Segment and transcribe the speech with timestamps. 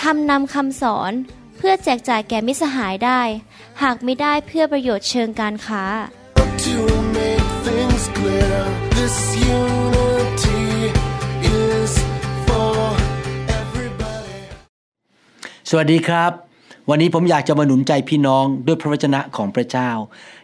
[0.00, 1.12] ทำนำคำสอน
[1.56, 3.20] เพื่อแจกจ่ายแก่มิสหายได้
[3.82, 5.84] หากไม่ได้เพื่อประโยชน์เชิงการค้า
[6.66, 6.78] To
[7.18, 8.58] make things clear,
[8.98, 9.16] this
[9.58, 10.64] unity
[11.62, 11.92] is
[12.46, 12.76] for
[13.60, 14.40] everybody.
[15.70, 16.32] สวัสดีครับ
[16.90, 19.90] วันนี้ผมอยากจะมาหนุนใจพี่น้องด้วยพระวจนะของพระเจ้า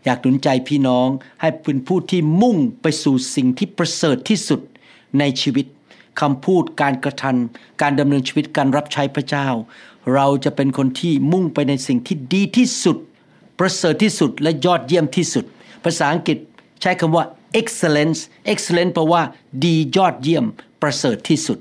[0.04, 1.08] อยากหนุนใจพี่น้อง
[1.40, 4.60] ให้เป็นผู้ที่มุ่งไปสู่สิ่งที่ประเสริฐที่สุด
[5.18, 5.66] ในชีวิต
[6.20, 9.48] คำพูดการกระทำการดำเนินชีวิตการรับใช้พระเจ้า
[10.14, 12.96] เราจะเป็นคนที่มุ่งไปในสิ่งที่ดีที่สุด
[13.58, 15.44] ประเสริฐที่สุดและยอดเยี่ยมที่สุด
[15.84, 16.38] ภาษาอังกฤษ
[16.80, 17.24] ใช้คำว่า
[17.60, 18.20] excellence
[18.52, 19.22] excellence แปลว่า
[19.64, 20.44] ดียอดเยี่ยม
[20.82, 21.58] ประเสริฐที่สุด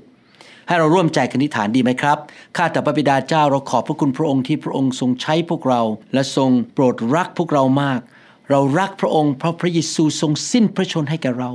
[0.68, 2.18] ให้เราร่วมใจกันอธิฐานดีไหมครับ
[2.56, 5.82] ข้าแต่พระบิดาเจ้าเราขอบพระคุณพระองค์ที่พระองค์ทรงใช้พวกเรา
[6.14, 8.00] และทรงโปรดรักพวกเรามาก
[8.50, 11.50] เรารักพระองค์เพราะพระเยซูทรงสิ้นพระชนให้แก่เรา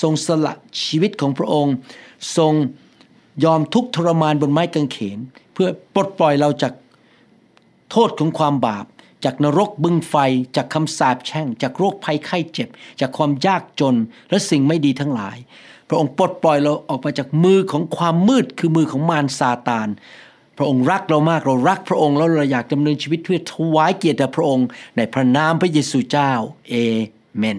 [0.00, 1.74] ทรงสละชีวิตของพระองค์
[2.36, 2.54] ทรง
[3.44, 5.18] ยอมทุกทรมานบนไม้กางเขน
[5.54, 6.72] เพื่อปลดปล่อยเราจาก
[7.90, 8.86] โทษของความบาป
[9.24, 10.14] จากนรกบึงไฟ
[10.56, 12.68] จากคำสาปแช่ง จากโรคภัยไข้เจ็บ
[13.00, 13.96] จากความยากจน
[14.30, 15.36] และสิ่งไม่ดีทั้งหลาย
[15.88, 19.88] พระองค์ปลดปล่อยเราออกมาจากมือของความมืดคือมือของมารซาตาน
[20.58, 26.32] พระองค์รักเรามากเรารักพระองค์แล้วเราอยากดำเนินชีวิตเพื่อถวายเกียรติพระองค์ในพระนามพระเยซูเจ้า
[26.68, 26.74] เอ
[27.38, 27.58] เมน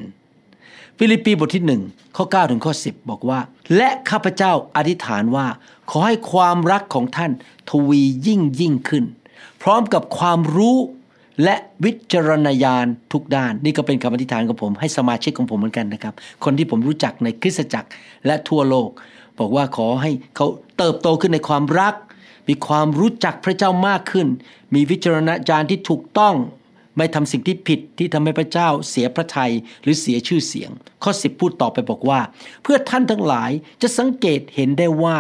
[0.97, 1.81] ฟิลิปปีบทที่หนึ่ง
[2.15, 3.39] ข้อ9ถึงข้อ10 บอกว่า
[3.75, 5.47] และข้าพเจ้าอธิษฐานว่า
[5.89, 7.31] ขอให้ความรักของท่าน
[7.69, 9.05] ทวียิ่งยิ่งขึ้น
[9.61, 10.77] พร้อมกับความรู้
[11.43, 17.89] และวิจารณญาณทุกด้าน นี่ก็เป็นคำอธิษฐานของผม ให้สมาชิกของผมเหมือนกันนะครับ คนที่ผมรู้จักในคริสตจักร
[18.25, 18.89] และทั่วโลก
[19.39, 21.93] บอกว่าขอให้เขาเติบโตขึ้นในความรัก
[22.47, 24.27] มีความรู้จักพระเจ้ามากขึ้น
[24.73, 26.35] มีวิจารณญาณที่ถูกต้อง
[26.97, 30.71] ไม่ทำสิ่งที่ผิดที่ทำให้พระเจ้าเสียพระทัยหรือเสียชื่อเสียง
[31.03, 32.19] ข้อ 10 พูดต่อไปบอกว่า
[32.63, 35.17] เพื่อท่านทั้งหลายจะสังเกตเห็นได้ว่า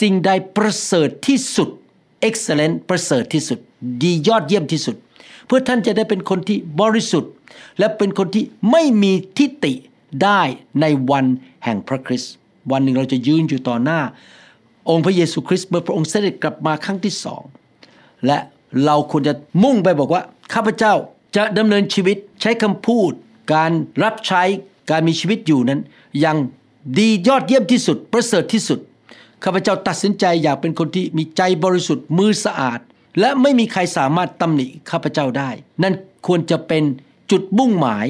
[0.00, 1.68] สิ่งใดประเสริฐที่สุด
[2.28, 3.58] excellent ประเสริฐที่สุด
[4.02, 4.96] ดียอดเยี่ยมที่สุด
[5.46, 7.32] เพื่อท่านจะได้เป็นคนที่บริสุทธิ์
[7.78, 9.74] และเป็นคนที่ไม่มีทิฏฐิ
[10.22, 10.42] ได้
[10.80, 11.24] ในวัน
[11.64, 12.32] แห่งพระคริสต์
[12.72, 14.00] วันหนึ่งเราจะยืนอยู่ต่อหน้า
[14.90, 17.42] องค์พระเยซูคริสต์เมื่อพระองค์เสด็จกลับมาครั้งที่สอง
[18.26, 18.38] และ
[18.84, 20.22] เราควรจะมุ่งไปบอกว่า
[20.54, 20.92] ข้าพเจ้า
[21.36, 23.12] จะดำเนินชีวิตใช้คำพูด
[23.54, 23.72] การ
[24.02, 24.42] รับใช้
[24.90, 25.80] การมีชีวิตอยู่นั้น
[26.20, 26.36] อยัง
[26.98, 28.78] ดียอดเยี่ยมที่สุด ประเสริฐที่สุด
[29.44, 32.80] ข้าพเจ้าตัดสินใจอยากเป็นคนที่มีใจบริสุทธิ์มือสะอาด
[33.20, 35.50] และไม่มีใครสามารถตำหนิข้าพเจ้าได้
[35.82, 35.94] นั่น
[36.26, 36.82] ควรจะเป็น
[37.30, 38.06] จุดมุ่งหมาย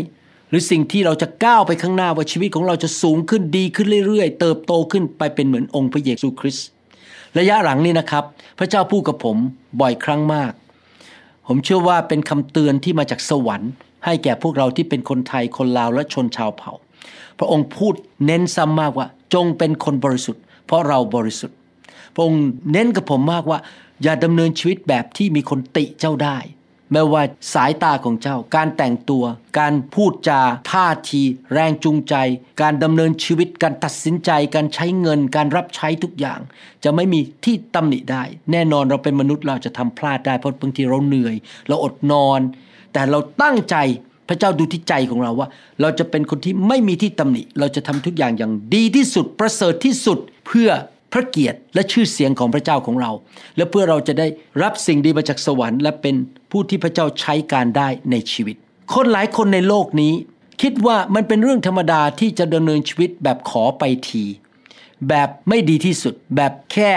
[0.48, 6.66] หรือสิ่งที่เราจะก้าวไปข้างหน้าว่าชีวิตของเราจะสูงขึ้นดีขึ้นเรื่อยๆ เติบโตขึ้นไปเป็นเหมือนองค์พระเยซูคริสต์
[7.38, 8.24] ระยะหลังนี้นะครับ
[8.58, 9.36] พระเจ้าพูดกับผม
[9.80, 10.52] บ่อยครั้งมาก
[11.54, 13.72] ผมเชื่อว่าเป็นคำเตือนที่มาจากสวรรค์
[14.04, 16.72] ให้แก่พวกเราที่เป็นคนไทยคนลาวและชนชาวเผ่า
[17.38, 21.56] พระองค์พูดเน้นซ้ำมากว่า จงเป็นคนบริสุทธิ์ เพราะเราบริสุทธิ์
[22.14, 23.58] พระองค์เน้นกับผมมากว่า
[24.02, 26.38] อย่าดำเนินชีวิตแบบที่มีคนติเจ้าได้
[26.92, 27.22] แม้ว่า
[27.54, 29.25] สายตาของเจ้า การแต่งตัว
[29.58, 30.41] การพูดจา
[30.72, 31.22] ท่าที
[31.53, 32.14] แรงจูงใจ
[32.62, 36.41] การดำเนินชีวิต การตัดสินใจ การใช้เงิน การรับใช้ทุกอย่าง
[36.84, 41.34] จะไม่มีที่ตำหนิได้ แน่นอนเราเป็นมนุษย์เราจะทำพลาดได้เพราะบางทีเราเหนื่อย
[41.69, 42.41] เราอดนอน
[42.92, 43.76] แต่เราตั้งใจ
[44.28, 45.48] พระเจ้าดูที่ใจของเราว่า
[45.81, 50.70] เราจะเป็นคนที่ไม่มีที่ตำหนิ เราจะทำทุกอย่างอย่างดีที่สุดประเสริฐที่สุดเพื่อ
[51.12, 53.10] พระเกียรติและชื่อเสียงของพระเจ้าของเรา
[53.56, 54.26] และเพื่อเราจะได้
[54.62, 56.14] รับสิ่งดีมาจากสวรรค์ และเป็น
[56.52, 58.56] ผู้ที่พระเจ้าใช้การได้ในชีวิต
[58.94, 60.14] คนหลายคนในโลกนี้
[60.62, 64.24] คิดว่ามันเป็นเรื่องธรรมดาที่จะดำเนินชีวิตแบบขอไปที
[65.08, 66.92] แบบไม่ดีที่สุด แบบแค่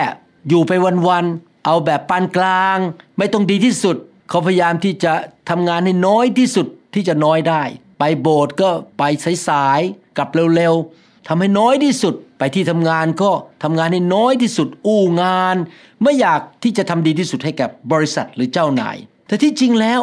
[0.49, 0.71] อยู่ไป
[1.07, 2.77] วันๆเอาแบบปานกลาง
[3.17, 3.95] ไม่ต้องดีที่สุด
[4.29, 5.13] เขาพยายามที่จะ
[5.49, 7.63] ทำงานให้น้อยที่สุดที่จะน้อยได้
[7.99, 9.03] ไปโบสถ์ก็ไป
[9.47, 13.31] สายๆกลับเร็วๆทำให้น้อยที่สุดไปที่ทำงานก็
[13.63, 15.55] ทำงานให้น้อยที่สุดอู้งาน
[16.03, 20.01] ไม่อยากที่จะทำดีที่สุดให้กับบริษัทหรือเจ้านาย แต่ที่จริงแล้ว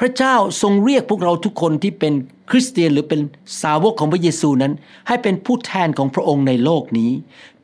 [0.00, 2.12] พระเจ้าทรงเรียกพวกเราทุกคนที่เป็น
[2.50, 3.20] คริสเตียนหรือเป็น
[3.62, 4.72] สาวกของพระเยซูนั้น
[5.08, 7.10] ให้เป็นผู้แทนของพระองค์ในโลกนี้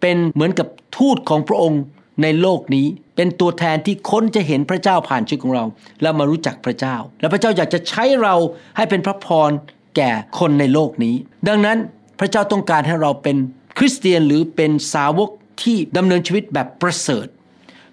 [0.00, 0.68] เป็นเหมือนกับ
[0.98, 1.82] ทูตของพระองค์
[2.22, 2.86] ในโลกนี้
[3.16, 5.64] เป็นตัวแทนที่คนจะเห็นพระเจ้าผ่านชีวิตของเรา
[6.02, 8.34] แล้วมารู้จักพระเจ้า และพระเจ้าอยากจะใช้เรา
[8.76, 9.50] ให้เป็นพระพร
[9.96, 11.14] แก่คนในโลกนี้
[11.48, 11.78] ดังนั้น
[12.20, 13.36] พระเจ้าต้องการให้เราเป็น
[13.78, 15.30] คริสเตียนหรือเป็นสาวก
[15.62, 17.26] ที่ดำเนินชีวิตแบบประเสริฐ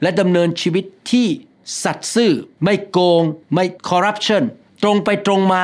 [0.02, 1.28] และดำเนินชีวิตที่
[1.84, 2.32] สัตย์ซื่อ
[2.64, 3.24] ไม่โกง
[3.54, 4.44] ไม่คอร์รัปชัน
[4.84, 5.64] ตรงไปตรงมา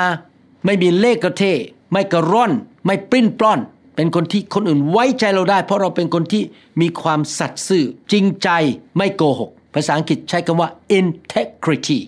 [0.65, 1.43] ไม่มีเลขกระเท
[1.91, 2.51] ไม่กระร่อน
[2.85, 3.59] ไม่ปริ้นปล้อน
[3.95, 6.43] เป็นคนที่คนอื่นไว้ใจเราได้ เพราะเราเป็นคนที่
[6.81, 8.49] มีความสัตย์ซื่อ จริงใจ
[8.97, 10.69] ไม่โกหก ภาษาอังกฤษใช้คำว่า
[10.99, 11.99] integrity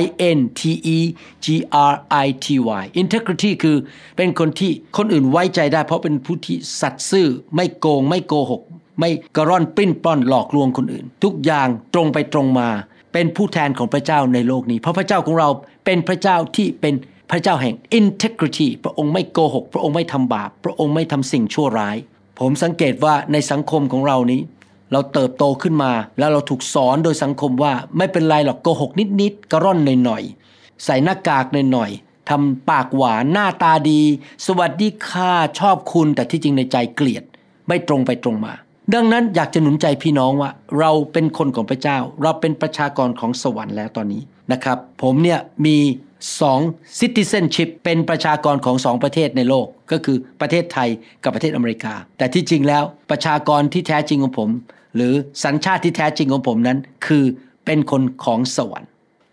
[0.00, 0.02] I
[0.36, 0.60] N T
[0.96, 0.98] E
[1.44, 1.46] G
[1.90, 1.94] R
[2.24, 2.46] I T
[2.80, 3.76] Y integrity คือ
[4.16, 8.62] เป็นคนที่คนอื่นไว้ใจได้ เพราะเป็นผู้ที่สัตย์ซื่อ ไม่โกง ไม่โกหก
[9.00, 12.68] ไม่กระร่อนปริ้นปล้อนหลอกลวงคนอื่น ทุกอย่างตรงไปตรงมา
[13.12, 15.48] เป็นผู้แทนของพระเจ้าในโลกนี้ เพราะพระเจ้าของเรา
[15.84, 16.94] เป็นพระเจ้าที่เป็น
[17.30, 21.96] พระเจ้าแห่ง integrity พระองค์ไม่โกหก พระองค์ไม่ทำบาป พระองค์ไม่ทำสิ่งชั่วร้าย
[22.40, 24.40] ผมสังเกตว่าในสังคมของเรานี้
[24.92, 34.00] เราเติบโตขึ้นมา แล้วเราถูกสอนโดยสังคมว่าไม่เป็นไรหรอกโกหกนิดๆกระร่อนหน่อยๆใส่หน้ากากหน่อยๆทำปากหวานหน้าตาดี
[34.46, 37.24] สวัสดีค่ะชอบคุณแต่ที่จริงในใจเกลียด
[37.68, 38.54] ไม่ตรงไปตรงมา
[38.94, 45.76] ดังนั้นอยากจะหนุนใจพี่น้องว่า เราเป็นคนของพระเจ้า เราเป็นประชากรของสวรรค์แล้วตอนนี้นะครับ ผมเนี่ยมี
[46.40, 46.60] สอง
[46.98, 50.88] citizenship เป็นประชากรของสองประเทศในโลก ก็คือประเทศไทย
[51.22, 54.50] กับประเทศอเมริกา แต่ที่จริงแล้วประชากรที่แท้จริงของผม
[54.96, 55.12] หรือ
[55.44, 57.24] สัญชาติที่แท้จริงของผมนั้น คือ
[57.66, 58.88] เป็นคนของสวรรค์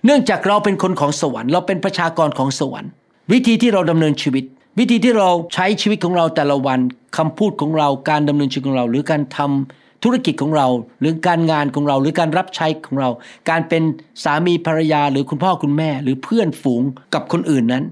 [0.05, 2.91] เนื่องจากเราเป็นคนของสวรรค์ เราเป็นประชากรของสวรรค์
[3.31, 4.43] วิธีที่เราดำเนินชีวิต
[4.79, 6.79] วิธีที่เราใช้ชีวิตของเราแต่ละวัน
[7.17, 10.67] คำพูดของเราการดำเนินชีวิตของเรา หรือการทำธุรกิจของเรา
[10.99, 13.09] หรือการงานของเรา หรือการรับใช้ของเรา
[13.49, 13.83] การเป็น
[14.23, 16.81] สามีภรรยาหรือคุณพ่อคุณแม่ หรือเพื่อนฝูง
[17.13, 17.83] กับคนอื่นนั้น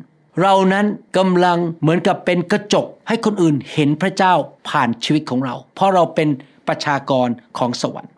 [0.41, 0.85] เรานั้น
[1.17, 4.33] กำลังเหมือนกับเป็นกระจกให้คนอื่นเห็นพระเจ้า
[4.69, 6.29] ผ่านชีวิตของเรา เพราะเราเป็น
[6.67, 8.13] ประชากรของสวรรค์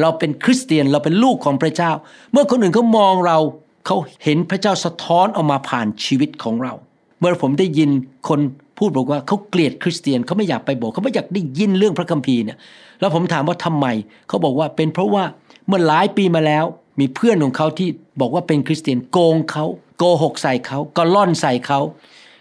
[0.00, 1.92] เราเป็นคริสเตียนเราเป็นลูกของพระเจ้า
[2.32, 3.38] เมื่อคนอื่นเขามองเรา
[3.86, 6.74] เขาเห็นพระเจ้าสะท้อนออกมาผ่านชีวิตของเรา
[7.18, 7.90] เมื่อผมได้ยิน
[8.28, 8.40] คน
[8.78, 12.58] พูดบอกว่าเขาเกลียดคริสเตียนเขาไม่อยากไปโบสถ์เขาไม่อยากได้ยินเรื่องพระคัมภีร์เนี่ย
[13.00, 13.86] แล้วผมถามว่าทำไม
[14.28, 15.24] เขาบอกว่าเป็นเพราะว่า
[15.66, 16.64] เมื่อหลายปีมาแล้ว
[17.00, 17.88] มีเพื่อนของเขาที่
[18.20, 19.64] บอกว่าเป็นคริสเตียนโกงเขา
[19.98, 21.80] โกหกใส่เขาก็ล่อนใส่เขา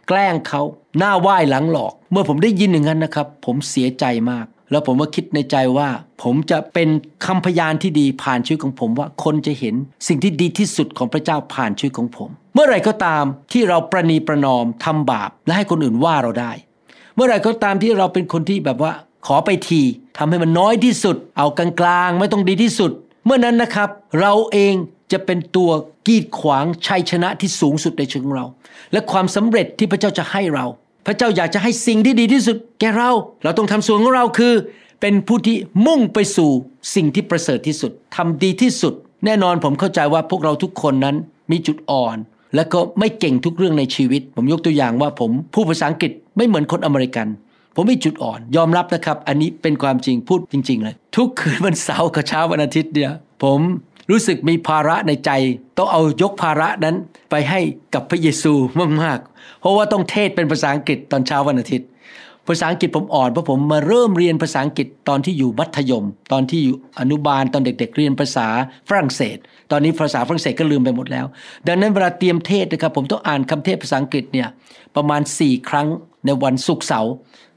[0.07, 0.61] แกล้งเขา
[0.97, 5.89] หน้าไหว้หลังหลอก เมื่อผมได้ยินอย่างนั้นนะครับ ผมเสียใจมาก แล้วผมก็คิดในใจว่า
[6.23, 6.89] ผมจะเป็น
[7.25, 9.75] คำพยานที่ดีผ่านชีวิตของผมว่าคนจะเห็น
[10.07, 16.51] สิ่งที่ดีที่สุดของพระเจ้าผ่านชีวิตของผม เมื่อไรก็ตามที่เราประนีประนอมทำบาปและให้คนอื่นว่าเราได้
[17.15, 18.91] เมื่อไรก็ตามที่เราเป็นคนที่แบบว่า
[19.27, 19.81] ขอไปที
[20.17, 22.91] ทำให้มันน้อยที่สุด เอากลางๆไม่ต้องดีที่สุด
[23.25, 23.89] เมื่อนั้นนะครับ
[24.19, 24.73] เราเอง
[25.11, 25.71] จะเป็นตัว
[26.07, 28.45] กีดขวางชัยชนะที่สูงสุดในชีวิตของเรา
[28.91, 30.65] และความสำเร็จที่พระเจ้าจะให้เรา
[31.05, 33.11] พระเจ้าอยากจะให้สิ่งที่ดีที่สุด แก่เรา
[33.43, 34.53] เราต้องทำส่วนของเราคือ
[35.01, 35.55] เป็นผู้ที่
[35.85, 36.49] มุ่งไปสู่
[36.95, 38.93] สิ่งที่ประเสริฐที่สุดทำดีที่สุด
[39.25, 41.15] แน่นอนผมเข้าใจว่าพวกเราทุกคนนั้น
[41.51, 42.17] มีจุดอ่อน
[42.55, 47.27] และก็ไม่เก่งทุกเรื่องในชีวิต ผมยกตัวอย่างว่าผมพูดภาษาอังกฤษไม่เหมือนคนอเมริกัน
[47.75, 53.11] ผมมีจุดอ่อน ยอมรับนะครับ อันนี้เป็นความจริงพูดจริง ๆ เลย ทุกคืนวันเสาร์กับเช้าวันอาทิตย์เนี่ย
[53.43, 53.59] ผม
[54.09, 55.31] รู้สึกมีภาระในใจ
[55.77, 56.95] ต้องเอายกภาระนั้น
[57.31, 57.59] ไปให้
[57.93, 58.53] กับพระเยซู
[59.01, 61.87] มากๆ เพราะว่าต้องเทศเป็นภาษาอังกฤษตอนเช้าวันอาทิตย์
[62.47, 68.47] ภาษาอังกฤษผมอ่อนเพราะผมมาเริ่มเรียนภาษาอังกฤษตอนที่อยู่มัธยม ตอนที่อยู่อนุบาลตอนเด็ก ๆ เรียนภาษา
[68.89, 69.37] ฝรั่งเศส
[69.71, 71.25] ตอนนี้ภาษาฝรั่งเศสก็ลืมไปหมดแล้ว
[71.67, 74.47] ดังนั้นเวลาเตรียมเทศนะครับผมต้องอ่านคำเทศภาษาอังกฤษเนี่ย
[74.95, 75.87] ประมาณ 4 ครั้ง
[76.25, 77.13] ในวันศุกร์เสาร์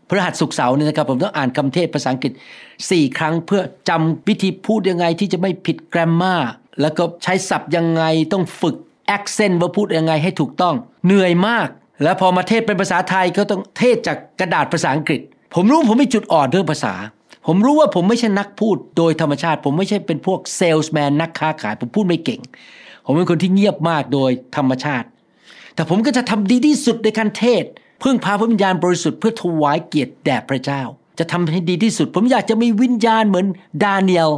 [0.08, 2.32] พฤหัสศุกเสาร์เนี่ยนะครับผมต้องอ่านคำเทศภาษาอังกฤษ
[2.74, 6.34] 4 ครั้งเพื่อจำวิธีพูดยังไงที่จะไม่ผิดแกรมมา
[6.80, 8.76] แล้วก็ใช้ศัพท์ยังไงต้องฝึก
[9.16, 10.74] accent ว่าพูดยังไงให้ถูกต้อง
[11.06, 11.68] เหนื่อยมาก
[12.02, 15.20] แล้วพอมาเทศเป็นภาษาไทยก็ต้องเทศจากกระดาษภาษาอังกฤษ
[15.54, 16.94] ผมรู้ผมมีจุดอ่อนเรื่องภาษา
[17.46, 22.40] ผมรู้ว่าผมไม่ใช่นักพูดโดยธรรมชาติ ผมไม่ใช่เป็นพวกเซลส์แมนนักค้าขาย ผมพูดไม่เก่ง
[23.04, 25.08] ผมเป็นคนที่เงียบมากโดยธรรมชาติ
[25.74, 27.64] แต่ผมก็จะทำดีที่สุดในการเทศ
[28.02, 30.82] พึ่งพาพระวิญญาณบริสุทธิ์เพื่อถวายเกียรติแด่พระเจ้า
[31.18, 33.46] จะทำให้ดีที่สุด ผมอยากจะมีวิญญาณเหมือน
[33.84, 34.30] ดาเนียล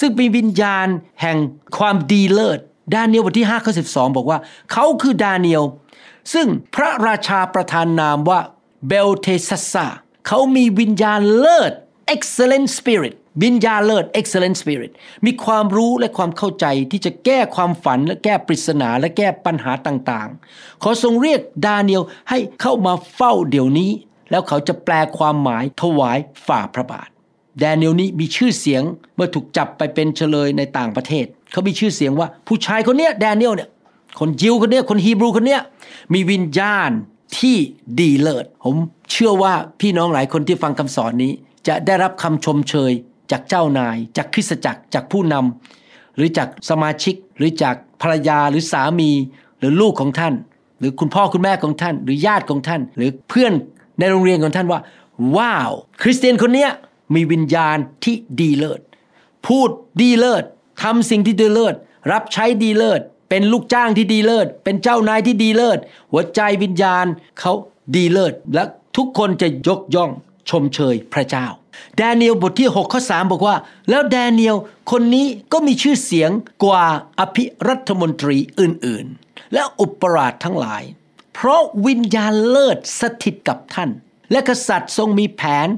[0.00, 0.86] ซึ่งเป็นวิญญาณ
[1.22, 1.38] แห่ง
[1.78, 2.58] ความดีเลิศ
[2.94, 4.38] ดาเนียลบทที่5ข้อ12 บอกว่า
[4.72, 5.62] เขาคือดาเนียล
[6.32, 8.40] ซึ่งพระราชาประทานนามว่า
[8.88, 9.86] เบลเทซัสซา
[10.26, 11.72] เขามีวิญญาณเลิศ
[12.14, 14.92] excellent spirit วิญญาเลิศ excellent spirit
[15.26, 23.90] มีความรู้และความเข้าใจที่จะแก้ความฝันและแก้ปริศนาและแก้ปัญหาต่างๆ ขอทรงเรียกดาเนียลให้เข้ามาเฝ้าเดี๋ยวนี้
[24.30, 27.08] แล้วเขาจะแปลความหมายถวายฝ่าพระบาท
[27.58, 28.82] แดเนียลนี้มีชื่อเสียง
[29.16, 33.70] เมื่อถูกจับไปเป็นเฉลยในต่างประเทศ เขามีชื่อเสียงว่าผู้ชายคนเนี้ยแดเนียลเนี่ย
[34.18, 35.60] คนยิวคนเนี้ยคนฮีบรูคนเนี้ย
[36.14, 36.90] มีวิญญาณ
[37.38, 37.56] ที่
[38.00, 38.76] ดีเลิศ ผม
[39.10, 41.32] เชื่อว่าพี่น้องหลายคนที่ฟังคำสอนนี้
[41.68, 42.92] จะได้รับคำชมเชย
[43.30, 49.10] จากเจ้านาย จากคริสตจักรจากผู้นำหรือจากสมาชิก หรือจากภรรยาหรือสามี
[49.58, 50.34] หรือลูกของท่าน
[50.78, 53.52] หรือคุณพ่อคุณแม่ของท่าน หรือญาติของท่าน หรือเพื่อน
[53.98, 54.80] ในโรงเรียนของท่านว่า
[55.36, 56.70] ว้าว คริสเตียนคนเนี้ย
[57.14, 58.80] มีวิญญาณที่ดีเลิศ
[59.46, 59.68] พูด
[60.00, 60.44] ดีเลิศ
[60.82, 61.74] ทำสิ่งที่ดีเลิศ
[62.12, 63.00] รับใช้ดีเลิศ
[63.30, 65.78] เป็นลูกจ้างที่ดีเลิศเป็นเจ้านายที่ดีเลิศ
[66.12, 67.06] หัวใจวิญญาณ
[67.40, 67.52] เขา
[67.94, 68.64] ดีเลิศและ
[68.96, 70.10] ทุกคนจะยกย่อง
[70.50, 71.46] ชมเชยพระเจ้า
[71.96, 73.56] แดเนียลบทที่ 6 ข้อ 3 บอกว่า
[73.90, 74.56] แล้วแดเนียล
[74.90, 76.30] คนนี้ก็มีชื่อเสียง
[76.64, 76.84] กว่า
[77.18, 80.82] อภิรัฐมนตรีอื่นๆ และอุปราชทั้งหลาย
[81.34, 83.90] เพราะวิญญาณเลิศสถิตกับท่าน
[84.30, 85.68] และกษัตริย์ทรงมีแผน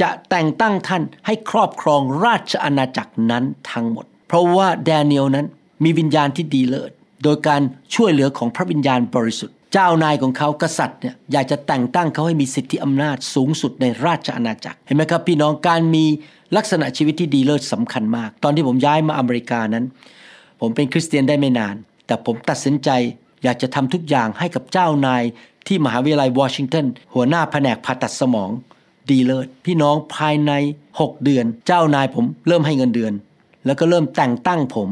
[0.00, 5.46] จะแต่งตั้งท่านให้ครอบครองราชอาณาจักรนั้นทั้งหมด เพราะว่าแดเนียลนั้น
[5.84, 6.92] มีวิญญาณที่ดีเลิศ
[7.22, 7.62] โดยการ
[7.94, 16.04] ช่วยเหลือของพระวิญญาณบริสุทธิ์ จ้านายของเขากษัตริย์เนี่ยอยากจะแต่งตั้งเขาให้มีสิทธิอำนาจสูงสุดในราชอาณาจักร เห็นไหมครับพี่น้องการมี
[16.56, 19.84] ลักษณะชีวิตที่ดีเลิศสำคัญมาก ตอนที่ผมย้ายมาอเมริกานั้น
[20.60, 21.74] ผมเป็นคริสเตียนได้ไม่นาน
[22.06, 22.90] แต่ผมตัดสินใจ
[23.44, 25.22] อยากจะทำทุกอย่างให้กับเจ้านาย
[25.66, 28.50] ที่มหาวิทยาลัยวอชิงตันหัวหน้าแผนกผ่าตัดสมอง
[29.10, 30.52] ดีเลิศพี่น้องภายใน
[30.92, 33.12] 6 เดือน เจ้านายผมเริ่มให้เงินเดือน
[33.66, 34.88] แล้วก็เริ่มแต่งตั้งผม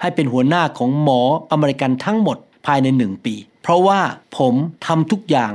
[0.00, 1.20] ให้เป็นหัวหน้าของหมอ
[1.52, 4.00] อเมริกันทั้งหมด ภายในหนึ่งปี เพราะว่า
[4.38, 4.54] ผม
[4.86, 5.52] ทำทุกอย่าง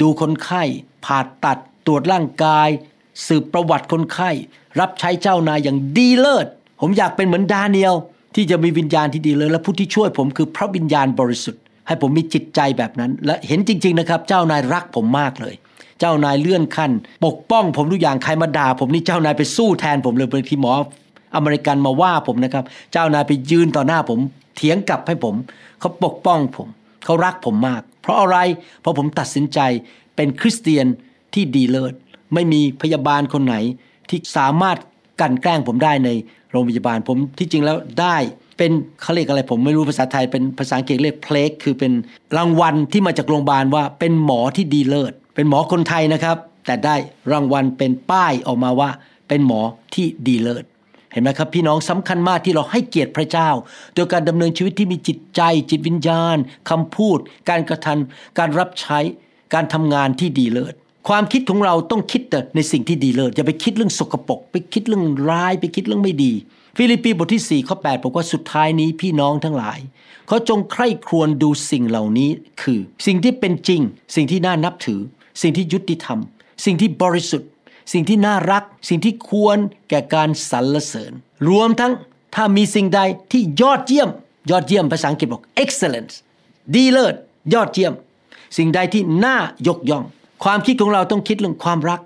[0.00, 0.62] ดูคนไข้
[1.04, 2.68] ผ่าตัดตรวจร่างกาย
[3.26, 4.30] สืบประวัติคนไข้
[4.80, 6.46] รับใช้เจ้านายอย่างดีเลิศ
[6.80, 7.94] ผมอยากเป็นเหมือนดาเนียล
[8.34, 15.54] ที่จะมีวิญญาณที่ดีเลิศและผู้ที่ช่วยผมคือพระวิญญาณบริสุทธิ์ ให้ผมมีจิตใจแบบนั้น และเห็นจริง ๆนะครับ เจ้านายรักผมมากเลย
[16.00, 16.92] เจ้านายเลื่อนขั้น
[17.26, 20.74] ปกป้องผมทุกอย่างใครมาด่าผมนี่เจ้านายไปสู้แทนผมเลยบางทีหมอ
[21.34, 24.18] อเมริกันมาว่าผมนะครับ เจ้านายไปยืนต่อหน้าผม
[24.56, 25.34] เถียงกลับให้ผม
[25.80, 26.68] เขาปกป้องผม
[27.04, 28.38] เขารักผมมาก เพราะอะไร
[28.80, 29.58] เพราะผมตัดสินใจ
[30.16, 30.86] เป็นคริสเตียน
[31.34, 31.94] ที่ดีเลิศ
[32.34, 33.56] ไม่มีพยาบาลคนไหน
[34.08, 34.78] ที่สามารถ
[35.20, 36.10] กันแกล้งผมได้ใน
[36.50, 38.16] โรงพยาบาล ผมที่จริงแล้วได้
[38.58, 38.70] เป็น
[39.02, 41.92] เขาเรียกอะไรผมไม่รู้ภาษาไทยเป็นภาษาอังกฤษเรียกเพลกคือเป็น
[42.36, 46.96] รางวัลที่มาจากโรงพยาบาลว่าเป็นหมอที่ดีเลิศ เป็นหมอคนไทยนะครับ แต่ได้
[47.32, 48.90] รางวัลเป็นป้ายออกมาว่า
[49.28, 49.60] เป็นหมอ
[49.94, 50.64] ที่ดีเลิศ
[51.18, 53.50] เห็นไหมครับพี่น้องสำคัญมากที่เราให้เกียรติพระเจ้า
[53.94, 56.36] โดยการดำเนินชีวิตที่มีจิตใจ จิตวิญญาณ
[56.70, 57.18] คำพูด
[57.50, 58.98] การกระทำการรับใช้
[59.54, 60.74] การทำงานที่ดีเลิศ
[61.08, 66.32] ความคิดของเราต้องคิดแต่ในสิ่งที่ดีเลิศอย่าไปคิดเรื่องสกปรกไปคิดเรื่องร้าย ไปคิดเรื่องไม่ดี
[66.76, 69.78] ฟิลิปปีบทที่4ข้อ8บอกว่าสุดท้ายนี้พี่น้องทั้งหลาย
[70.28, 72.30] เขาจงใคร่ครวญดูสิ่งเหล่านี้
[72.62, 73.80] คือ สิ่งที่เป็นจริง
[74.16, 75.00] สิ่งที่น่านับถือ
[75.42, 76.18] สิ่งที่ยุติธรรม
[76.64, 77.50] สิ่งที่บริสุทธิ์
[77.92, 79.58] สิ่งที่น่ารัก สิ่งที่ควร
[79.90, 81.12] แก่การสรรเสริญ
[81.48, 81.92] รวมทั้ง
[82.34, 83.00] ถ้ามีสิ่งใด
[83.32, 84.10] ที่ยอดเยี่ยม
[84.50, 86.10] ยอดเยี่ยมภาษาอังกฤษบอก excellent
[86.74, 87.14] ดีเลิศ
[87.54, 87.92] ยอดเยี่ยม
[88.56, 89.36] สิ่งใดที่น่า
[89.68, 90.04] ยกย่อง
[90.44, 92.00] ความคิดของเราต้องคิดเรื่องความรัก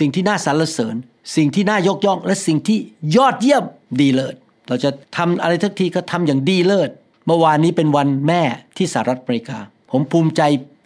[0.00, 0.94] สิ่งที่น่าสรรเสริญ
[1.36, 2.78] สิ่งที่น่ายกย่อง และสิ่งที่
[3.16, 3.64] ยอดเยี่ยม
[4.00, 4.34] ดีเลิศ
[4.68, 6.90] เราจะทำอะไรทักทีก็ทำอย่างดีเลิศ
[7.26, 8.42] เมื่อวานนี้เป็นวันแม่
[8.76, 9.58] ที่สหรัฐอเมริกา
[9.90, 10.42] ผมภูมิใจ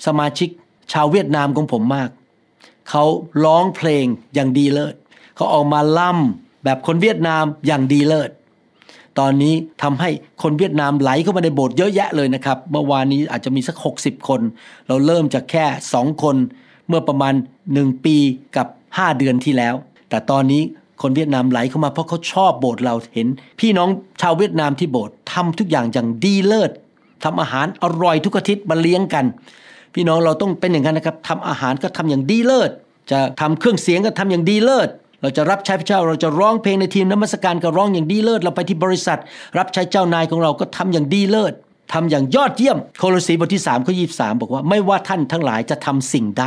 [0.06, 0.48] สมาชิก
[0.92, 2.10] ชาวเวียดนามของผมมาก
[2.90, 3.04] เขา
[3.44, 4.94] ร้องเพลงอย่างดีเลิศ
[5.36, 8.30] เขาออกมาล่ำแบบคนเวียดนามอย่างดีเลิศ
[9.18, 10.10] ตอนนี้ทำให้
[10.42, 14.40] คนเวียดนามไหลเข้ามาในโบสถ์เยอะแยะเลยนะครับ เมื่อวานนี้อาจจะมีสัก 60 คน
[14.88, 15.64] เราเริ่มจากแค่
[15.96, 16.36] 2 คน
[16.88, 17.34] เมื่อประมาณ
[17.70, 18.16] 1 ปี
[18.56, 19.74] กับ 5 เดือนที่แล้ว
[20.08, 20.62] แต่ตอนนี้
[21.02, 23.28] คนเวียดนามไหลเข้ามาเพราะเขาชอบโบสถ์เราเห็น
[23.60, 23.88] พี่น้อง
[24.20, 26.70] ชาวเวียดนามที่โบสถ์ทำทุกอย่างอย่างดีเลิศ
[27.24, 29.24] ทำอาหารอร่อยทุกอาทิตย์มาเลี้ยงกัน
[29.96, 32.70] พี่น้องเราต้องเป็นอย่างนั้นนะครับทำอาหารก็ทำอย่างดีเลิศ
[33.10, 34.88] จะทำเครื่องเสียงก็ทำอย่างดีเลิศ
[35.22, 39.18] เราจะรับใช้พระเจ้าเราจะร้องเพลงในทีมนมัสการก็ร้องอย่างดีเลิศ เราไปที่บริษัท
[39.58, 41.54] รับใช้เจ้านายของเราก็ทำอย่างดีเลิศ
[41.92, 46.44] ทำอย่างยอดเยี่ยม โคลสีบทที่3ข้อ23บอกว่าไม่ว่าท่านทั้งหลายจะทำสิ่งใด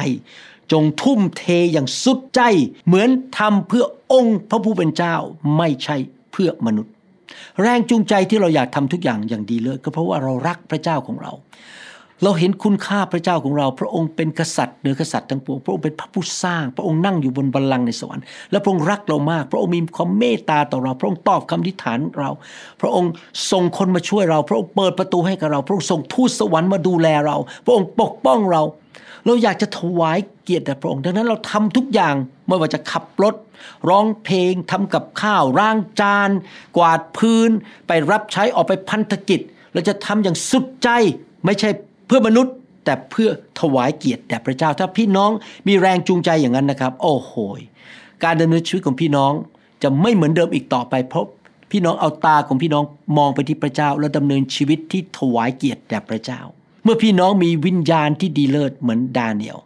[0.72, 2.42] จงทุ่มเทอย่างสุดใจ
[2.88, 5.16] เหมือนทำเพื่อองค์พระผู้เป็นเจ้า
[5.58, 5.96] ไม่ใช่
[6.32, 6.92] เพื่อมนุษย์
[7.62, 11.32] แรงจูงใจที่เราอยากทำทุกอย่างอย่างดีเลิศก็เพราะว่าเรารักพระเจ้าของเรา
[12.24, 22.30] เราเห็นคุณค่าพระเจ้าของเรา พระองค์เป็นกษัตริย์เหนือกษัตริย์ทั้งปวง พระองค์เป็นพระผู้สร้าง พระองค์นั่งอยู่บนบัลลังก์ในสวรรค์ และพระองค์รักเรามาก พระองค์มีความเมตตาต่อเรา พระองค์ตอบคำอธิฐานเรา
[22.82, 23.12] พระองค์
[23.52, 28.62] ส่งคนมาช่วยเรา พระองค์เปิดประตูให้กับเรา พระองค์ส่งทูตสวรรค์มาดูแลเรา พระองค์ปกป้องเรา
[29.26, 32.16] เราอยากจะถวายเกียรติแด่พระองค์ ดังนั้นเราทำทุกอย่าง
[32.48, 33.36] ไม่ว่าจะขับรถ
[33.90, 36.30] ร้องเพลงทำกับข้าวร่างจาน
[36.78, 37.50] กวาดพื้น
[37.88, 39.40] ไปรับใช้ออกไปพันธกิจ
[39.74, 40.90] เราจะทำอย่างสุดใจ
[41.46, 41.70] ไม่ใช่
[42.10, 42.54] เพื่อมนุษย์
[42.86, 45.32] แต่เพื่อถวายเกียรติแด่พระเจ้าถ้าพี่น้อง
[45.68, 47.34] มีแรงจูงใจอย่างนั้นนะครับ โอ้โห
[48.24, 49.32] การดำเนินชีวิตของพี่น้อง
[49.84, 51.26] จะไม่เหมือนเดิมอีกต่อไปเพราะ
[51.72, 52.84] พี่น้องเอาตาของพี่น้อง
[53.18, 56.42] มองไปที่พระเจ้า และดำเนินชีวิตที่ถวายเกียรติแด่พระเจ้า
[56.84, 59.58] เมื่อพี่น้องมีวิญญาณที่ดีเลิศเหมือนดาเนียล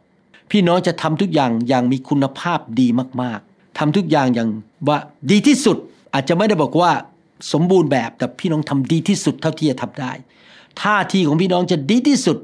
[0.51, 2.87] พี่น้องจะทำทุกอย่างอย่างมีคุณภาพดี
[3.21, 4.49] มากๆทำทุกอย่างอย่าง
[4.87, 4.97] ว่า
[5.31, 5.77] ดีที่สุด
[6.13, 6.91] อาจจะไม่ได้บอกว่า
[7.53, 10.11] สมบูรณ์แบบแต่พี่น้องทำดีที่สุดเท่าที่จะทำได้
[10.81, 12.37] ท่าทีของพี่น้องจะดีที่สุด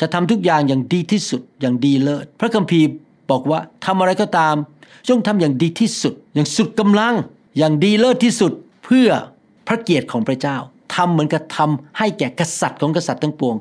[0.00, 2.86] จะทำทุกอย่างอย่างดีที่สุดอย่างดีเลิศพระคัมภีร์
[3.30, 4.54] บอกว่าทำอะไรก็ตาม
[5.08, 7.14] จงทำอย่างดีที่สุด อย่างสุดกำลัง
[7.58, 8.52] อย่างดีเลิศที่สุด
[8.84, 9.08] เพื่อ
[9.66, 10.56] พระเกียรติของพระเจ้า
[10.94, 13.56] ทำเหมือนกับทำให้แก่กษัตริย์ของกษัตริย์ทั้งปวง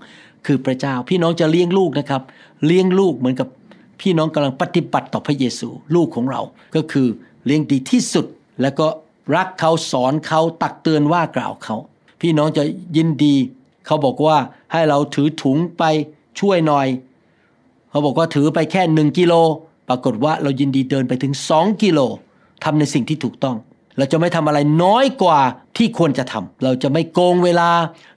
[0.46, 2.22] คือพระเจ้า พี่น้องจะเลี้ยงลูกนะครับ
[2.66, 3.48] เลี้ยงลูกเหมือนกับ
[4.02, 6.42] พี่น้องกำลังปฏิบัติต่อพระเยซูลูกของเรา
[6.76, 7.08] ก็คือ
[7.46, 8.26] เลี้ยงดีที่สุด
[8.62, 8.88] แล้วก็
[9.36, 11.76] รักเขาสอนเขาตักเตือนว่ากล่าวเขา
[12.22, 12.64] พี่น้องจะ
[12.98, 13.36] ยินดี
[13.88, 14.38] เขาบอกว่า
[14.72, 15.84] ให้เราถือถุงไป
[16.40, 16.88] ช่วยหน่อย
[17.90, 19.34] เขาบอกว่าถือไปแค่หนึ่งกิโล
[19.90, 22.00] ปรากฏว่าเรายินดีเดินไปถึงสองกิโล
[22.64, 23.56] ทำในสิ่งที่ถูกต้อง
[23.98, 25.40] เราจะไม่ทำอะไรน้อยกว่า
[25.78, 27.70] ที่ควรจะทำเราจะไม่โกงเวลา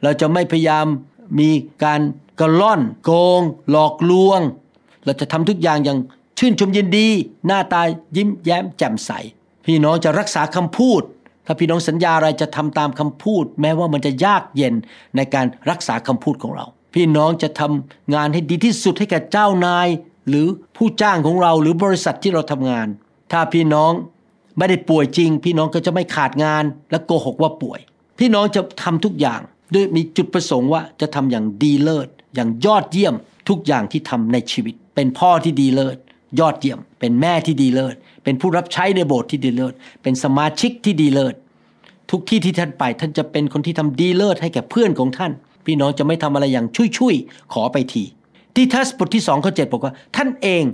[0.03, 0.87] เราจะไม่พยายาม
[1.39, 1.50] มี
[1.85, 2.00] การ
[2.41, 4.41] กระล่อน โกง หลอกลวง
[5.05, 5.99] เราจะทำทุกอย่างอย่าง
[6.39, 7.09] ชื่นชมยินดี
[7.47, 7.83] หน้าตา
[8.17, 9.11] ยิ้มแย้มแจ่มใส
[9.65, 11.03] พี่น้องจะรักษาคำพูด
[11.47, 14.75] ถ้าพี่น้องสัญญาอะไรจะทำตามคำพูด แม้ว่ามันจะยากเย็น
[15.17, 19.89] ในการรักษาคำพูดของเรา พี่น้องจะทำงานให้ดีที่สุดให้แก่เจ้านาย
[20.29, 22.87] หรือผู้จ้างของเราหรือบริษัทที่เราทำงาน
[23.33, 23.93] ถ้าพี่น้อง
[24.59, 27.81] ไม่ได้ป่วยจริง พี่น้องก็จะไม่ขาดงานและโกหกว่าป่วย
[28.19, 29.41] พี่น้องจะทำทุกอย่าง
[29.75, 33.15] ด้วยมีจุดประสงค์ว่าจะทำอย่างดีเลิศ อย่างยอดเยี่ยม
[33.49, 35.97] ทุกอย่างที่ทำในชีวิต เป็นพ่อที่ดีเลิศ
[36.39, 37.95] ยอดเยี่ยม เป็นแม่ที่ดีเลิศ
[38.25, 41.35] เป็นผู้รับใช้ในโบสถ์ที่ดีเลิศ เป็นสมาชิกที่ดีเลิศ
[42.11, 45.33] ทุกที่ที่ท่านไป ท่านจะเป็นคนที่ทำดีเลิศให้แก่เพื่อนของท่าน
[45.67, 46.67] พี่น้องจะไม่ทำอะไรอย่าง
[46.99, 48.05] ชุยๆ ขอไปที
[48.55, 50.65] ที่ทัสบทที่สองข้อเจ็ดบอกว่า ท่านเอง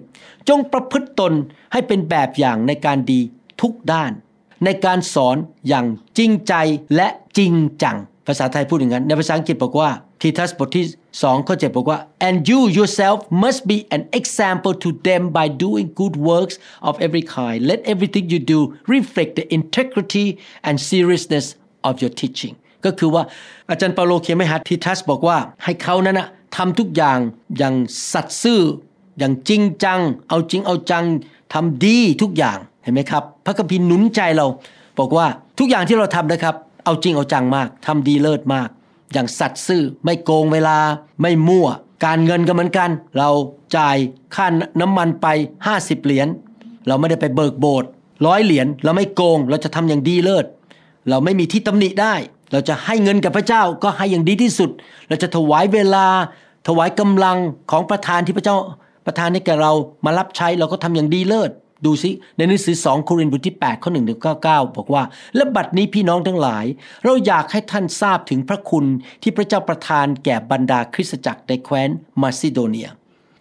[0.48, 1.32] จงประพฤติตน
[1.72, 3.20] ให้เป็นแบบอย่างในการดี
[3.60, 4.12] ทุกด้าน
[4.64, 5.36] ในการสอน
[5.68, 5.86] อย่าง
[6.18, 6.54] จริงใจ
[6.96, 7.08] และ
[7.38, 9.90] จริงจัง ภาษาไทยพูดอย่างนั้น ในภาษาอังกฤษบอกว่า
[10.20, 10.84] ทีทัสบทที่
[11.22, 16.54] สองข้อเจ็ดบอกว่า and you yourself must be an example to them by doing good works
[16.88, 18.60] of every kind let everything you do
[18.94, 20.26] reflect the integrity
[20.66, 21.46] and seriousness
[21.88, 22.54] of your teaching
[22.84, 23.22] ก็คือว่า
[23.70, 27.18] อาจารย์เปาโลเขียนไม่หัดทีทัสบอกว่าให้เขานั้นนะทำทุกอย่าง
[27.58, 27.74] อย่าง
[28.12, 28.60] สัตย์ซื่อ
[29.18, 31.04] อย่างจริงจัง เอาจริงเอาจัง
[31.52, 34.46] ทำดีทุกอย่างเห็นไหมครับ พระคัมภีร์หนุนใจเรา
[34.98, 35.26] บอกว่า
[35.58, 36.54] ทุกอย่างที่เราทำนะครับ
[36.86, 38.68] เอาจริงเอาจังมากทำดีเลิศมาก
[39.12, 40.78] อย่างสัตย์ซื่อไม่โกงเวลา
[41.22, 41.68] ไม่มั่ว
[42.04, 43.30] การเงินก็เหมือนกัน เรา
[43.76, 43.96] จ่าย
[44.34, 44.46] ค่า
[44.80, 45.26] น้ำมันไป
[45.66, 46.28] 50 เหรียญ
[46.86, 47.88] เราไม่ได้ไปเบิกโบสถ์
[48.26, 50.46] ร้อยเหรียญเราไม่โกงเราจะทำอย่างดีเลิศ
[51.08, 52.14] เราไม่มีที่ตำหนิได้
[52.52, 54.70] เราจะให้เงินกับพระเจ้าก็ให้อย่างดีที่สุด
[55.08, 56.06] เราจะถวายเวลา
[56.68, 57.38] ถวายกำลัง
[57.70, 58.56] ของประธานที่พระเจ้า
[59.06, 59.72] ประธานให้แก่เรา
[60.04, 61.50] มารับใช้เราก็ทำอย่างดีเลิศ
[61.84, 65.02] ดูสิในหนังสือ 2 โครินธ์บทที่ 8 ข้อ1ถึง99 บอกว่า
[65.36, 66.64] และบัดนี้พี่น้องทั้งหลาย
[67.04, 68.84] เราอยากให้ท่านทราบถึงพระคุณ
[69.22, 71.88] ที่พระเจ้าประทานแก่บรรดาคริสตจักรในแคว้น
[72.22, 72.88] มาซิโดเนีย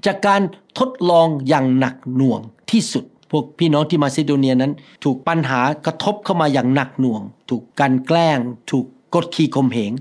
[0.06, 0.42] จากการ
[0.80, 4.72] ทดลองอย่างหนักหน่วงที่สุด พวกพี่น้องที่มาซิโดเนียนั้น
[5.04, 8.40] ถูกปัญหากระทบเข้ามาอย่างหนักหน่วง ถูกการแกล้ง
[8.72, 9.94] ถูกกดขี่ข่มเหง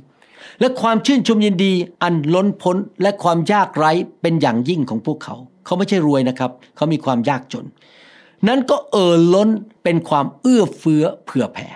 [0.61, 3.90] และความชื่นชมยินดีอันล้นพ้นและความยากไร้
[4.23, 7.64] เป็นอย่างยิ่งของพวกเขา เขาไม่ใช่รวยนะครับ เขามีความยากจน
[8.49, 9.49] นั้นก็เอ่อล้น
[9.85, 11.68] เป็นความเอื้อเฟื้อเผื่อแผ่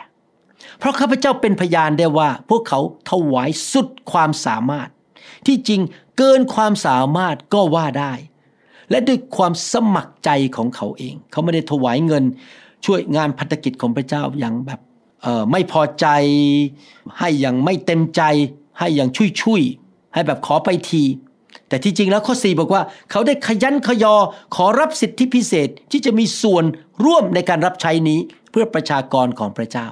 [0.79, 4.88] เพราะข้าพเจ้าเป็นพยานได้ว่าพวกเขาถวายสุดความสามารถ
[5.47, 5.81] ที่จริง
[6.18, 8.12] เกินความสามารถก็ว่าได้
[8.90, 12.25] และด้วยความสมัครใจของเขาเอง เขาไม่ได้ถวายเงิน
[12.87, 14.81] ช่วยงานพัฒกิจของพระเจ้าอย่างแบบ
[15.53, 16.07] ไม่พอใจ
[17.18, 18.23] ให้อย่างไม่เต็มใจ
[18.79, 21.03] ให้อย่างชุยชุยๆให้แบบขอไปที
[21.69, 24.15] แต่ที่จริงแล้วข้อ 4 บอกว่า เขาได้ขยันขยอ
[24.57, 26.65] ขอรับสิทธิพิเศษที่จะมีส่วน
[27.05, 29.89] ร่วมในการรับใช้นี้เพื่อประชากรของพระเจ้า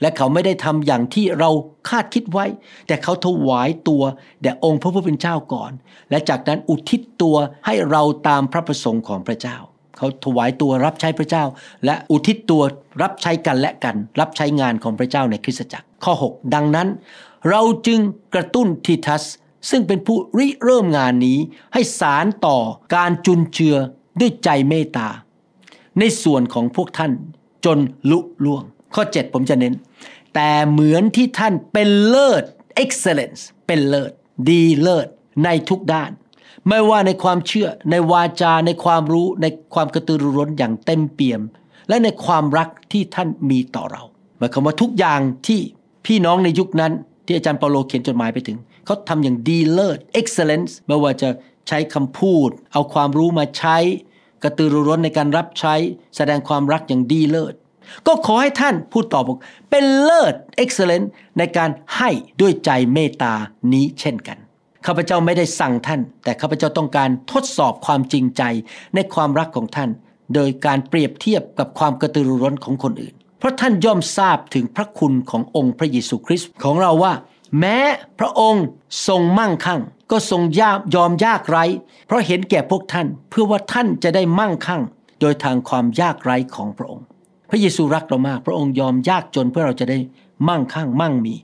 [0.00, 1.50] และเขาไม่ได้ทำอย่างที่เรา
[1.88, 2.46] คาดคิดไว้
[2.86, 4.02] แต่เขาถวายตัว
[4.42, 5.72] แด่องค์พระผู้เป็นเจ้าก่อน
[6.10, 9.56] และจากนั้นอุทิศตัวให้เราตามพระประสงค์ของพระเจ้า
[9.98, 11.44] เขาถวายตัวรับใช้พระเจ้า
[11.84, 12.62] และอุทิศตัว
[13.02, 16.88] รับใช้กันและกัน รับใช้งานของพระเจ้าในคริสตจักรข้อ 6 ดังนั้น
[17.50, 18.00] เราจึง
[18.34, 19.24] กระตุ้นทิทัส
[19.70, 21.38] ซึ่งเป็นผู้ริเริ่มงานนี้
[21.74, 22.58] ให้สารต่อ
[22.94, 23.76] การจุนเจือ
[24.20, 25.08] ด้วยใจเมตตา
[25.98, 27.12] ในส่วนของพวกท่าน
[27.64, 27.78] จน
[28.10, 28.62] ลุล่วง
[28.94, 29.74] ข้อ 7 ผมจะเน้น
[30.34, 32.44] แต่เหมือนที่ท่านเป็นเลิศ
[32.82, 34.12] excellence เป็นเลิศ
[34.50, 35.06] ดีเลิศ
[35.44, 36.10] ในทุกด้าน
[36.68, 41.40] ไม่ว่าในความเชื่อในวาจาในความรู้ในความกระตือรือร้นอย่างเต็มเปี่ยม
[41.88, 44.02] และในความรักที่ท่านมีต่อเรา
[44.38, 45.60] หมายความว่าทุกอย่างที่
[46.06, 46.92] พี่น้องในยุคนั้น
[47.26, 51.28] ที่อาจารย์เปาโลเขียนจดหมายไปถึง เขาทำอย่างดีเลิศ excellence ไม่ว่าจะ
[51.68, 53.76] ใช้คำพูด เอาความรู้มาใช้
[54.42, 55.74] กระตือรือร้นในการรับใช้
[56.16, 57.54] แสดงความรักอย่างดีเลิศ
[58.06, 59.38] ก็ขอให้ท่านพูดต่อบอก
[59.70, 61.06] เป็นเลิศ excellent
[61.38, 63.34] ในการให้ด้วยใจเมตตา
[63.72, 64.38] นี้เช่นกัน
[64.86, 68.42] ข้าพเจ้าไม่ได้สั่งท่าน แต่ข้าพเจ้าต้องการทดสอบความจริงใจ
[68.94, 69.90] ในความรักของท่าน
[70.34, 77.12] โดยการเปรียบเทียบกับความกระตือรือร้นของคนอื่น เพราะท่านย่อมทราบถึงพระคุณขององค์พระเยซูคริสต์ของเราว่า
[77.58, 77.78] แม้
[78.18, 78.66] พระองค์
[79.08, 81.64] ทรงมั่งคั่ง ก็ทรงยามยอมยากไร้
[82.06, 84.82] เพราะเห็นแก่พวกท่านเพื่อว่าท่านจะได้มั่งคั่ง
[85.20, 87.06] โดยทางความยากไร้ของพระองค์
[87.50, 89.98] พระเยซูรักเรามาก พระองค์ยอมยากจนเพื่อเราจะได้
[90.48, 91.34] มั่งคั่งมั่งมี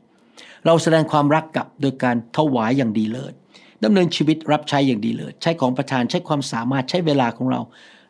[0.67, 3.35] เราแสดงความรักกลับโดยการถวายอย่างดีเลิศ
[3.85, 7.61] ดำเนินชีวิตรับใช้อย่างดีเลิศใช้ของประทานใช้ความสามารถใช้เวลาของเรา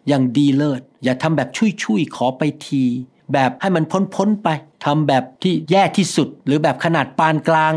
[0.08, 1.48] อย่างดีเลิศอย่าทำแบบ
[1.82, 2.84] ชุยๆขอไปที
[3.32, 4.48] แบบให้มันพ้นๆไป
[4.84, 7.74] ทำแบบที่แย่ที่สุด หรือแบบขนาดปานกลาง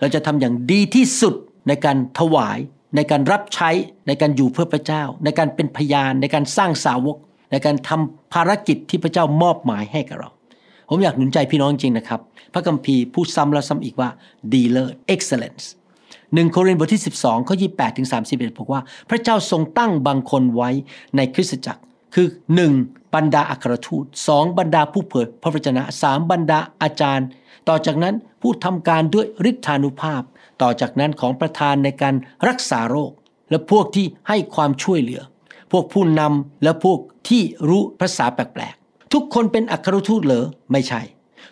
[0.00, 1.34] เราจะทำอย่างดีที่สุด
[1.68, 2.58] ในการถวาย
[2.96, 3.70] ในการรับใช้
[4.06, 7.16] ในการอยู่เพื่อพระเจ้า ในการเป็นพยานในการสร้างสาวก
[7.52, 10.30] ในการทำภารกิจที่พระเจ้ามอบหมายให้กับเรา
[10.88, 12.20] ผมอยากหนุนใจพี่น้องจริงนะครับ
[12.52, 14.08] พระคัมภีร์พูดซ้ำแล้วซ้ำอีกว่า
[14.52, 15.64] ดีเลิศ excellence
[16.34, 18.80] หนึ่งโครินธ์บทที่ 12ข้อ28ถึง31บอกว่า
[19.10, 20.70] พระเจ้าทรงตั้งบางคนไว้
[21.16, 21.82] ในคริสตจักร
[22.14, 22.28] คือ
[22.70, 23.14] 1.
[23.14, 24.58] บรรดาอัครทูต 2.
[24.58, 26.30] บรรดาผู้เผยพระวจนะ 3.
[26.30, 27.26] บรรดาอาจารย์
[27.68, 30.22] ต่อจากนั้นผู้ทำการด้วยฤทธานุภาพ
[30.62, 32.14] ต่อจากนั้นของประธานในการ
[32.48, 33.12] รักษาโรค
[33.50, 35.22] และพวกที่ให้ความช่วยเหลือ
[35.72, 41.00] พวกผู้นำและพวกที่รู้ภาษาแปลกๆ ทุกคนเป็นอัครทูตเหรอไม่ใช่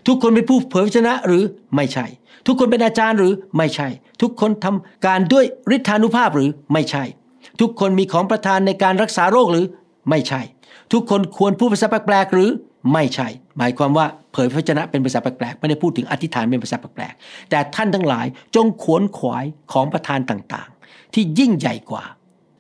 [0.07, 2.07] ทุกคนเป็นผู้เผยพระวจนะหรือไม่ใช่
[2.47, 3.89] ทุกคนเป็นอาจารย์หรือไม่ใช่
[4.23, 5.45] ทุกคนทำการด้วย
[5.77, 7.05] ฤทธานุภาพหรือไม่ใช่
[7.61, 9.65] ทุกคนมีของประทานในการรักษาโรคหรือ
[10.11, 10.41] ไม่ใช่
[10.93, 12.51] ทุกคนควรพูดภาษาแปลกๆหรือ
[12.93, 22.05] ไม่ใช่ หมายความว่าเผยพระวจนะเป็นภาษาแปลกๆไม่ได้พูดถึงอธิษฐานเป็นภาษาแปลกๆแต่ท่านทั้งหลายจงขวนขวายของประทานต่างๆ ที่ยิ่งใหญ่กว่า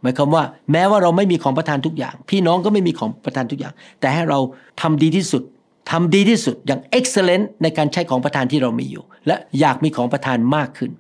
[0.03, 4.39] หมายความว่า แม้ว่าเราไม่มีของประทานทุกอย่าง พี่น้องก็ไม่มีของประทานทุกอย่าง แต่ให้เรา
[4.81, 5.43] ทำดีที่สุด
[5.91, 10.91] ทำดีที่สุดอย่าง excellent ในการใช้ของประทานที่เรามีอยู่ และอยากมีของประทานมากขึ้น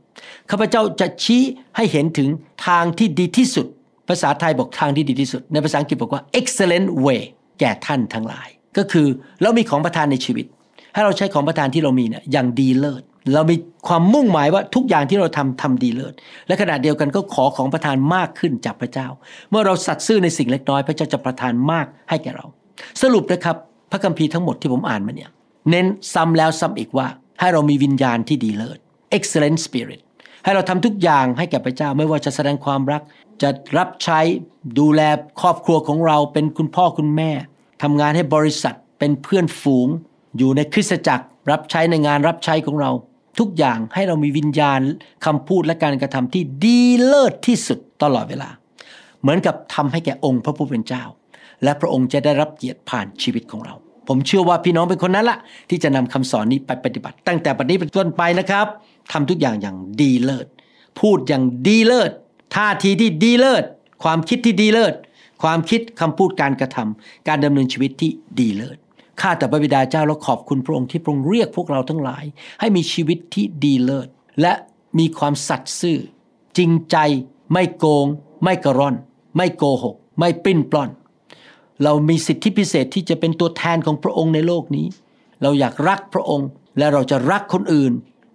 [0.50, 1.42] ข้าพเจ้าจะชี้
[1.76, 2.28] ให้เห็นถึง
[2.66, 3.66] ทางที่ดีที่สุด
[4.08, 7.22] ภาษาไทยบอกทางที่ดีที่สุด ในภาษาอังกฤษบอกว่า excellent way
[7.60, 9.06] แก่ท่านทั้งหลาย ก็คือ
[9.42, 10.46] เรามีของประทานในชีวิต
[10.94, 13.02] ให้เราใช้ของประทานที่เรามีเนี่ยอย่างดีเลิศ
[13.34, 13.56] เรามี
[13.88, 16.14] ความมุ่งหมายว่าทุกอย่างที่เราทำทำดีเลิศ
[16.46, 19.08] และขณะเดียวกันก็ขอของประทานมากขึ้นจากพระเจ้า
[19.50, 22.46] เมื่อเราสัตย์ซื่อในสิ่งเล็กน้อย พระเจ้าจะประทานมากให้แก่เรา
[23.02, 23.56] สรุปนะครับ
[23.90, 25.30] พระคัมภีร์ทั้งหมดที่ผมอ่านมาเนี่ย
[25.70, 27.06] เน้นซ้ำแล้วซ้ำอีกว่า
[27.40, 28.78] ให้เรามีวิญญาณที่ดีเลิศ
[29.16, 30.00] excellent spirit
[30.44, 33.02] ให้เราทำทุกอย่างให้แก่พระเจ้าไม่ว่าจะแสดงความรัก
[33.42, 34.20] จะรับใช้
[34.78, 35.00] ดูแล
[35.40, 37.30] ครอบครัวของเราเป็นคุณพ่อคุณแม่
[37.82, 39.88] ทำงานให้บริษัทเป็นเพื่อนฝูง
[40.38, 42.90] อยู่ในคริสตจักร รับใช้ในงานรับใช้ของเรา
[43.38, 44.80] ทุกอย่างให้เรามีวิญญาณ
[45.26, 48.48] คำพูดและการกระทำที่ดีเลิศที่สุดตลอดเวลา
[49.20, 51.04] เหมือนกับทำให้แก่องค์พระผู้เป็นเจ้า
[51.62, 53.74] และพระองค์จะได้รับเกียรติผ่านชีวิตของเรา
[54.08, 55.38] ผมเชื่อว่าพี่น้องเป็นคนนั้นละ
[55.70, 58.66] ที่จะนำคำสอนนี้ไปปฏิบัติ ตั้งแต่บัดนี้เป็นต้นไปนะครับ
[59.12, 60.46] ทำทุกอย่างอย่างดีเลิศ
[61.00, 62.12] พูดอย่างดีเลิศ
[62.56, 63.64] ท่าทีที่ดีเลิศ
[64.04, 64.94] ความคิดที่ดีเลิศ
[65.42, 68.78] ความคิดคำพูดการกระทำการดำเนินชีวิตที่ดีเลิศ
[69.20, 72.24] ข้าแต่พระบิดาเจ้าและขอบคุณพระองค์ที่พระองค์เรียกพวกเราทั้งหลาย
[72.60, 74.08] ให้มีชีวิตที่ดีเลิศ
[74.40, 74.52] และ
[74.98, 75.98] มีความสัตย์ซื่อ
[76.58, 76.96] จริงใจ
[77.52, 78.06] ไม่โกง
[78.44, 78.94] ไม่กระร่อน
[79.36, 80.90] ไม่โกหก ไม่ปิ้นปล้อน
[81.84, 84.86] เรามีสิทธิพิเศษที่จะเป็นตัวแทนของพระองค์ในโลกนี้
[85.42, 87.92] เราอยากรักพระองค์ และเราจะรักคนอื่น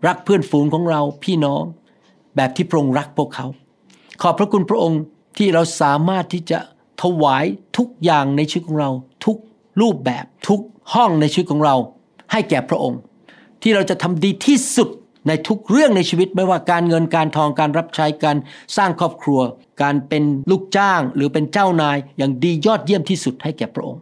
[0.07, 1.63] รักเพื่อนฝูงของเราพี่น้อง
[2.35, 3.47] แบบที่พระองค์รักพวกเขา
[4.21, 5.01] ขอบพระคุณพระองค์
[5.37, 6.59] ที่เราสามารถที่จะ
[7.01, 7.45] ถวาย
[7.77, 8.89] ทุกอย่างในชีวิตของเรา
[9.25, 9.37] ทุก
[9.81, 10.61] รูปแบบทุก
[10.93, 11.75] ห้องในชีวิตของเรา
[12.31, 12.99] ให้แก่พระองค์
[13.61, 14.89] ที่เราจะทำดีที่สุด
[15.27, 18.37] ในทุกเรื่องในชีวิตไม่ว่าการเงินการทองการรับใช้การ
[18.77, 19.39] สร้างครอบครัว
[19.81, 24.01] การเป็นลูกจ้าง หรือเป็นเจ้านายอย่างดียอดเยี่ยมที่สุดให้แก่พระองค์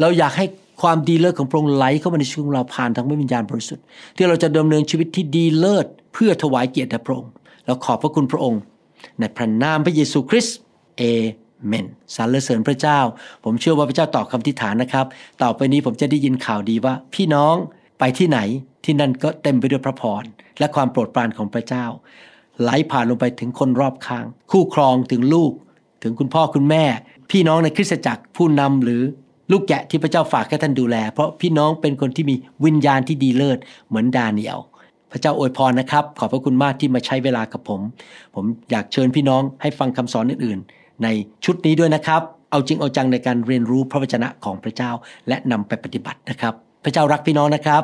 [0.00, 0.46] เราอยากให้
[0.82, 3.84] ความดีเลิศของพระองค์ไหลเข้ามาในชีวิตของเราผ่านทางวิญญาณบริสุทธิ์
[4.16, 7.30] ที่เราจะดำเนินชีวิตที่ดีเลิศเพื่อถวายเกียรติแด่พระองค์
[7.66, 8.60] เราขอบพระคุณพระองค์
[9.18, 10.58] ในพระนามพระเยซูคริสต์
[10.98, 11.02] เอ
[11.66, 12.98] เมนสรรเสริญพระเจ้า
[13.44, 15.06] ผมเชื่อว่าพระเจ้าตอบคำทิฐานนะครับ
[15.42, 17.54] ต่อไปนี้ผมจะได้ยินข่าวดีว่า พี่น้อง
[17.98, 18.38] ไปที่ไหน
[18.84, 20.24] ที่นั่นก็เต็มไปด้วยพระพร
[20.58, 21.84] และความโปรดปรานของพระเจ้า
[22.62, 25.52] ไหลผ่านลงไปถึงคนรอบข้าง คู่ครองถึงลูก
[26.02, 26.84] ถึงคุณพ่อคุณแม่
[27.30, 29.02] พี่น้องในคริสตจักรผู้นำหรือ
[29.50, 34.58] ลูกแกะที่พระเจ้าฝากให้ท่านดูแล เพราะพี่น้องเป็นคนที่มีวิญญาณที่ดีเลิศเหมือนดาเนียล
[35.14, 37.80] พระเจ้าอวยพรนะครับ ขอบพระคุณมากที่มาใช้เวลากับผม
[38.34, 41.08] ผมอยากเชิญพี่น้องให้ฟังคำสอนอื่นๆ ใน
[41.44, 44.90] ชุดนี้ด้วยนะครับ เอาจริงเอาจังในการเรียนรู้พระวจนะของพระเจ้า
[45.28, 47.82] และนำไปปฏิบัตินะครับ พระเจ้ารักพี่น้องนะครับ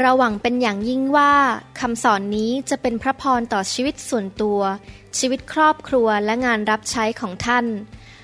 [0.00, 1.32] เราหวังเป็นอย่างยิ่งว่า
[1.80, 4.60] คำสอนนี้จะเป็นพระพรต่อชีวิตส่วนตัว
[5.18, 7.66] ชีวิตครอบครัวและงานรับใช้ของท่าน